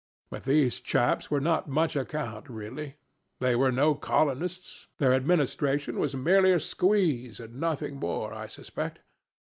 [0.31, 2.95] But these chaps were not much account, really.
[3.39, 9.01] They were no colonists; their administration was merely a squeeze, and nothing more, I suspect.